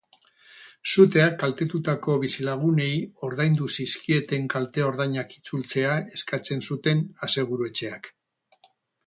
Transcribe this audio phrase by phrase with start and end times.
[0.93, 2.95] Suteak kaltetutako bizilagunei
[3.27, 8.11] ordaindu zizkieten kalte-ordainak itzultzea eskatzen zuten aseguru-etxeak.